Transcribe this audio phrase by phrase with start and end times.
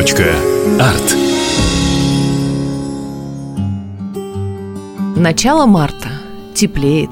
[0.00, 1.16] Арт.
[5.14, 6.08] Начало марта.
[6.54, 7.10] Теплеет.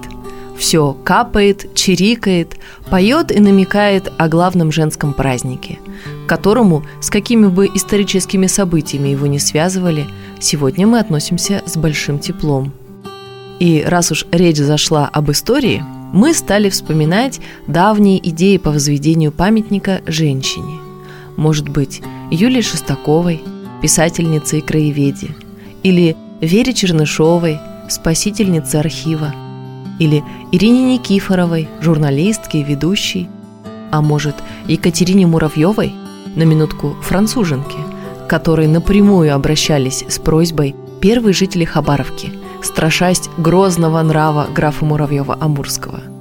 [0.57, 2.57] Все капает, чирикает,
[2.89, 5.79] поет и намекает о главном женском празднике,
[6.27, 10.07] которому, с какими бы историческими событиями его не связывали,
[10.41, 12.73] сегодня мы относимся с большим теплом.
[13.59, 20.01] И раз уж речь зашла об истории, мы стали вспоминать давние идеи по возведению памятника
[20.07, 20.79] женщине.
[21.37, 23.43] Может быть, Юлии Шестаковой,
[23.81, 25.35] писательнице и краеведе,
[25.83, 29.35] или Вере Чернышовой, спасительнице архива,
[29.99, 33.29] или Ирине Никифоровой, журналистке и ведущей,
[33.91, 34.35] а может,
[34.67, 35.95] Екатерине Муравьевой,
[36.37, 37.79] на минутку француженке,
[38.29, 42.31] которые напрямую обращались с просьбой первые жители Хабаровки,
[42.63, 46.18] страшась грозного нрава графа Муравьева-Амурского.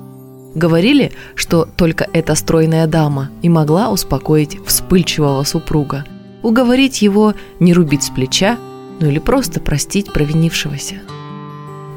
[0.56, 6.06] Говорили, что только эта стройная дама и могла успокоить вспыльчивого супруга,
[6.44, 8.58] уговорить его не рубить с плеча,
[9.00, 10.96] ну или просто простить провинившегося.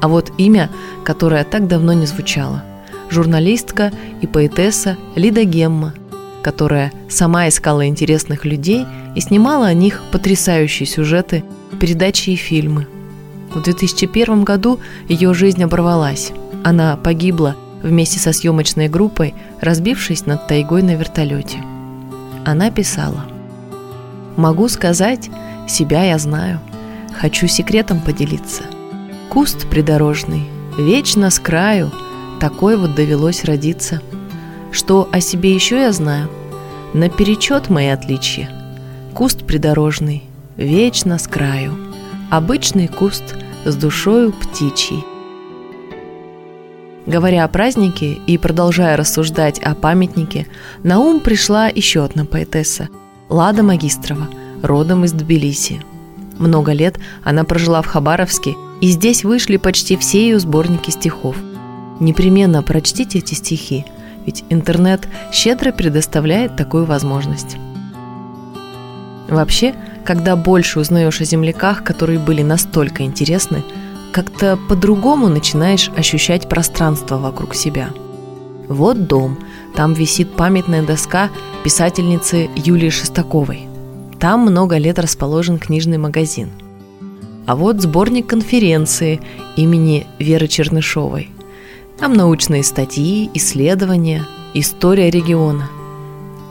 [0.01, 0.69] А вот имя,
[1.03, 2.63] которое так давно не звучало.
[3.09, 5.93] Журналистка и поэтесса Лида Гемма,
[6.41, 11.43] которая сама искала интересных людей и снимала о них потрясающие сюжеты,
[11.79, 12.87] передачи и фильмы.
[13.53, 16.31] В 2001 году ее жизнь оборвалась.
[16.63, 21.57] Она погибла вместе со съемочной группой, разбившись над тайгой на вертолете.
[22.45, 23.25] Она писала
[24.37, 25.29] «Могу сказать,
[25.67, 26.59] себя я знаю,
[27.13, 28.63] хочу секретом поделиться.
[29.29, 30.43] Куст придорожный,
[30.77, 31.91] вечно с краю,
[32.39, 34.01] такой вот довелось родиться.
[34.71, 36.29] Что о себе еще я знаю?
[36.93, 38.49] Наперечет мои отличия.
[39.13, 40.23] Куст придорожный,
[40.57, 41.77] вечно с краю,
[42.29, 45.03] обычный куст с душою птичьей.
[47.07, 50.45] Говоря о празднике и продолжая рассуждать о памятнике,
[50.83, 52.89] на ум пришла еще одна поэтесса–
[53.29, 54.27] Лада Магистрова,
[54.61, 55.81] родом из Тбилиси.
[56.37, 61.35] Много лет она прожила в Хабаровске, и здесь вышли почти все ее сборники стихов.
[61.99, 63.85] Непременно прочтите эти стихи,
[64.25, 67.57] ведь интернет щедро предоставляет такую возможность.
[69.27, 69.73] Вообще,
[70.05, 73.63] когда больше узнаешь о земляках, которые были настолько интересны–
[74.11, 77.89] как-то по-другому начинаешь ощущать пространство вокруг себя.
[78.67, 79.37] Вот дом,
[79.75, 81.29] там висит памятная доска
[81.63, 83.67] писательницы Юлии Шестаковой.
[84.19, 86.49] Там много лет расположен книжный магазин.
[87.47, 89.19] А вот сборник конференции
[89.57, 91.29] имени Веры Чернышовой.
[91.99, 95.69] Там научные статьи, исследования, история региона.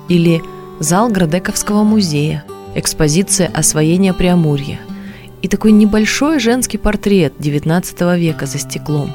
[0.08, 0.42] Или
[0.80, 2.44] зал Градековского музея,
[2.74, 4.80] экспозиция освоения Преамурья–
[5.42, 9.12] и такой небольшой женский портрет XIX века за стеклом.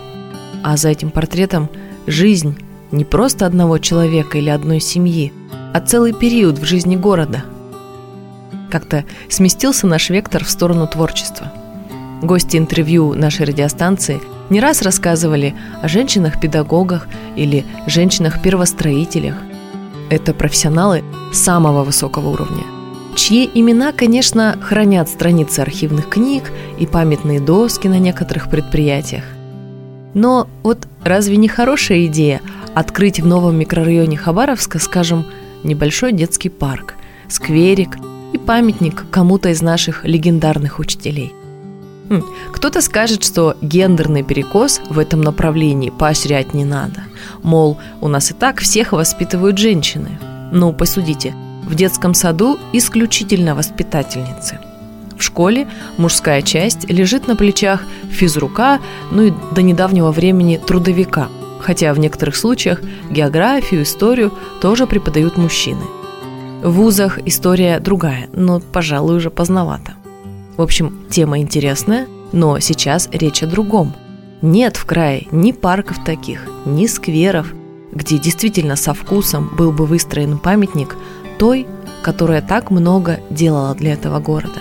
[0.64, 1.70] А за этим портретом
[2.08, 2.58] жизнь
[2.92, 5.32] не просто одного человека или одной семьи,
[5.74, 7.44] а целый период в жизни города.
[8.72, 11.52] Как-то сместился наш вектор в сторону творчества.
[12.22, 14.20] Гости интервью нашей радиостанции
[14.50, 19.36] не раз рассказывали о женщинах-педагогах или женщинах-первостроителях.
[20.10, 21.04] Это профессионалы
[21.34, 22.64] самого высокого уровня–
[23.16, 29.24] чьи имена, конечно, хранят страницы архивных книг и памятные доски на некоторых предприятиях.
[30.14, 32.42] Но вот разве не хорошая идея
[32.74, 35.26] открыть в новом микрорайоне Хабаровска, скажем,
[35.64, 36.96] небольшой детский парк,
[37.28, 37.98] скверик
[38.34, 41.34] и памятник кому-то из наших легендарных учителей?
[42.10, 47.04] Хм, кто-то скажет, что гендерный перекос в этом направлении поощрять не надо.
[47.42, 50.20] Мол, у нас и так всех воспитывают женщины.
[50.52, 51.34] Ну, посудите–
[51.66, 54.60] в детском саду исключительно воспитательницы.
[55.18, 55.68] В школе
[55.98, 58.80] мужская часть лежит на плечах физрука,
[59.12, 65.84] ну и до недавнего времени трудовика, хотя в некоторых случаях географию, историю тоже преподают мужчины.
[66.62, 69.94] В вузах история другая, но, пожалуй, уже поздновато.
[70.58, 73.94] В общем, тема интересная, но сейчас речь о другом.
[74.42, 77.54] Нет в крае ни парков таких, ни скверов,
[77.92, 80.96] где действительно со вкусом был бы выстроен памятник
[81.38, 81.68] той,
[82.04, 84.60] которая так много делала для этого города.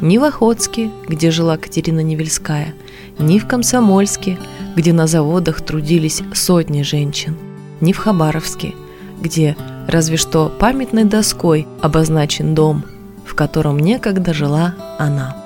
[0.00, 2.74] Ни в Охотске, где жила Катерина Невельская,
[3.18, 4.38] ни в Комсомольске,
[4.76, 7.36] где на заводах трудились сотни женщин,
[7.80, 8.74] ни в Хабаровске,
[9.20, 9.56] где
[9.88, 12.84] разве что памятной доской обозначен дом,
[13.26, 15.36] в котором некогда жила она.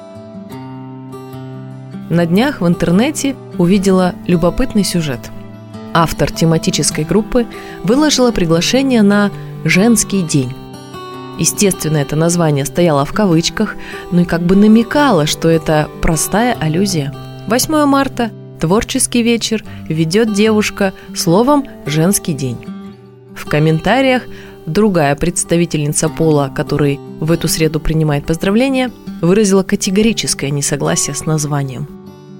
[2.10, 5.30] На днях в интернете увидела любопытный сюжет.
[5.94, 7.46] Автор тематической группы
[7.84, 9.30] выложила приглашение на
[9.64, 10.52] «Женский день».
[11.38, 13.76] Естественно, это название стояло в кавычках,
[14.10, 17.14] ну и как бы намекало, что это простая аллюзия.
[17.48, 18.30] 8 марта,
[18.60, 22.58] творческий вечер, ведет девушка, словом «женский день».
[23.34, 24.22] В комментариях
[24.66, 31.88] другая представительница пола, который в эту среду принимает поздравления, выразила категорическое несогласие с названием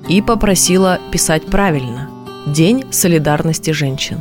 [0.09, 2.11] и попросила писать правильно–
[2.47, 4.21] День солидарности женщин.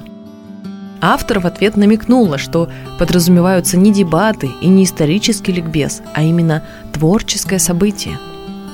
[1.01, 2.69] Автор в ответ намекнула, что
[2.99, 6.63] подразумеваются не дебаты и не исторический ликбез, а именно
[6.93, 8.19] творческое событие.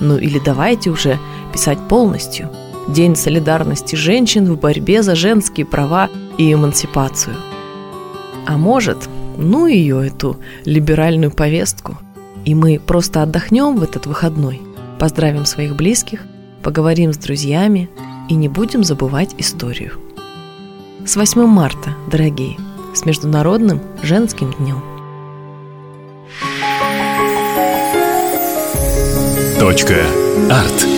[0.02, 1.18] Ну или давайте уже
[1.54, 2.50] писать полностью.
[2.90, 7.36] День солидарности женщин в борьбе за женские права и эмансипацию.
[8.46, 11.98] А может, ну ее, эту либеральную повестку,
[12.44, 14.62] и мы просто отдохнем в этот выходной,
[15.00, 16.26] поздравим своих близких,
[16.62, 17.90] поговорим с друзьями
[18.30, 20.07] и не будем забывать историю.
[21.08, 22.58] С 8 марта, дорогие,
[22.94, 24.84] с Международным женским днем.
[29.58, 30.04] Точка.
[30.52, 30.97] Арт.